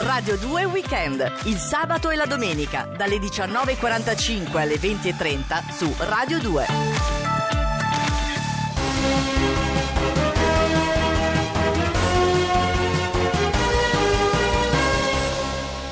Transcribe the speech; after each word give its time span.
Radio 0.00 0.36
2 0.36 0.64
Weekend, 0.66 1.32
il 1.44 1.56
sabato 1.56 2.10
e 2.10 2.16
la 2.16 2.26
domenica, 2.26 2.86
dalle 2.96 3.16
19.45 3.16 4.58
alle 4.58 4.74
20.30 4.74 5.72
su 5.72 5.90
Radio 6.00 6.38
2. 6.38 6.66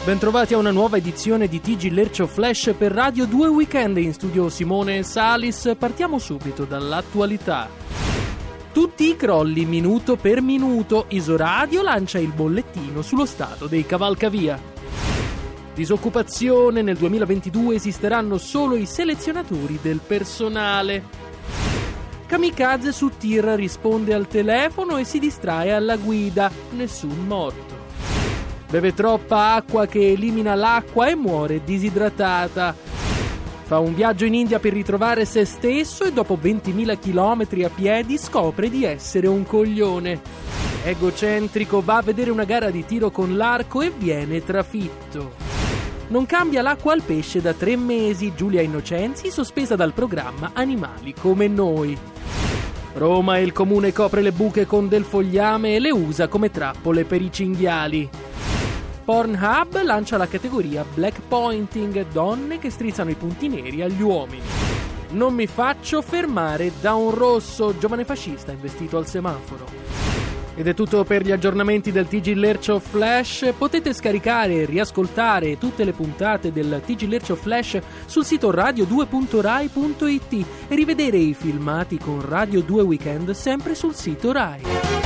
Bentrovati 0.05 0.53
a 0.53 0.59
una 0.59 0.71
nuova 0.71 0.99
edizione 0.99 1.49
di 1.49 1.63
TG 1.63 1.91
Lercio 1.91 2.27
Flash 2.27 2.75
per 2.77 2.93
Radio 2.93 3.25
2 3.25 3.49
Weekend 3.49 3.97
in 3.97 4.13
studio 4.13 4.51
Simone 4.51 5.03
Salis. 5.03 5.75
Partiamo 5.79 6.19
subito 6.19 6.67
dall'attualità. 6.67 8.04
Tutti 8.75 9.09
i 9.09 9.15
crolli 9.15 9.67
minuto 9.67 10.17
per 10.17 10.43
minuto. 10.43 11.05
Isoradio 11.11 11.81
lancia 11.81 12.19
il 12.19 12.33
bollettino 12.33 13.03
sullo 13.03 13.25
stato 13.25 13.69
dei 13.69 13.87
cavalcavia. 13.87 14.61
Disoccupazione 15.73 16.83
nel 16.83 16.97
2022 16.97 17.77
esisteranno 17.77 18.37
solo 18.37 18.75
i 18.75 18.85
selezionatori 18.85 19.79
del 19.81 20.01
personale. 20.05 21.05
Kamikaze 22.27 22.91
su 22.91 23.11
tir 23.17 23.45
risponde 23.45 24.13
al 24.13 24.27
telefono 24.27 24.97
e 24.97 25.05
si 25.05 25.21
distrae 25.21 25.71
alla 25.71 25.95
guida. 25.95 26.51
Nessun 26.73 27.27
morto. 27.29 27.77
Beve 28.69 28.93
troppa 28.93 29.55
acqua 29.55 29.87
che 29.87 30.11
elimina 30.11 30.57
l'acqua 30.57 31.07
e 31.07 31.15
muore 31.15 31.63
disidratata. 31.63 32.94
Fa 33.67 33.79
un 33.79 33.95
viaggio 33.95 34.27
in 34.27 34.35
India 34.35 34.59
per 34.59 34.75
ritrovare 34.75 35.25
se 35.25 35.47
stesso 35.47 36.05
e 36.05 36.13
dopo 36.13 36.39
20.000 36.41 36.99
km 36.99 37.65
a 37.65 37.71
piedi 37.71 38.19
scopre 38.19 38.69
di 38.69 38.85
essere 38.85 39.27
un 39.27 39.45
coglione. 39.47 40.21
Egocentrico 40.85 41.81
va 41.81 41.97
a 41.97 42.03
vedere 42.03 42.31
una 42.31 42.45
gara 42.45 42.69
di 42.69 42.85
tiro 42.85 43.11
con 43.11 43.39
l'arco 43.39 43.81
e 43.81 43.91
viene 43.91 44.45
trafitto. 44.45 45.33
Non 46.09 46.27
cambia 46.27 46.61
l'acqua 46.61 46.93
al 46.93 47.01
pesce 47.01 47.41
da 47.41 47.55
tre 47.55 47.75
mesi, 47.79 48.35
Giulia 48.37 48.61
Innocenzi 48.61 49.31
sospesa 49.31 49.77
dal 49.77 49.95
programma 49.95 50.51
Animali 50.53 51.15
come 51.19 51.49
noi. 51.49 51.97
Roma 52.93 53.39
e 53.39 53.43
il 53.43 53.53
comune 53.53 53.95
copre 53.95 54.21
le 54.21 54.33
buche 54.33 54.67
con 54.67 54.89
del 54.89 55.05
fogliame 55.05 55.75
e 55.75 55.79
le 55.81 55.91
usa 55.91 56.29
come 56.29 56.51
trappole 56.51 57.05
per 57.05 57.23
i 57.23 57.33
cinghiali. 57.33 58.11
Pornhub 59.05 59.83
lancia 59.83 60.17
la 60.17 60.27
categoria 60.27 60.85
Black 60.95 61.21
Pointing, 61.29 62.07
donne 62.11 62.59
che 62.59 62.71
strizzano 62.71 63.11
i 63.11 63.15
punti 63.15 63.49
neri 63.49 63.83
agli 63.83 64.01
uomini. 64.01 64.43
Non 65.11 65.35
mi 65.35 65.47
faccio 65.47 66.01
fermare 66.01 66.73
da 66.81 66.95
un 66.95 67.11
rosso, 67.11 67.77
giovane 67.77 68.07
fascista 68.07 68.51
investito 68.53 68.97
al 68.97 69.07
semaforo. 69.07 69.67
Ed 70.57 70.69
è 70.69 70.75
tutto 70.75 71.05
per 71.05 71.23
gli 71.23 71.33
aggiornamenti 71.33 71.93
del 71.93 72.09
TG 72.09 72.35
Lercio 72.35 72.79
Flash. 72.79 73.53
Potete 73.59 73.93
scaricare 73.93 74.55
e 74.55 74.65
riascoltare 74.65 75.59
tutte 75.59 75.85
le 75.85 75.93
puntate 75.93 76.51
del 76.51 76.81
TG 76.85 77.03
Lercio 77.03 77.35
Flash 77.35 77.79
sul 78.07 78.25
sito 78.25 78.51
radio2.rai.it 78.53 80.47
e 80.69 80.75
rivedere 80.75 81.19
i 81.19 81.35
filmati 81.35 81.99
con 81.99 82.27
Radio 82.27 82.63
2 82.63 82.83
Weekend 82.83 83.33
sempre 83.33 83.75
sul 83.75 83.95
sito 83.95 84.33
Rai. 84.33 85.04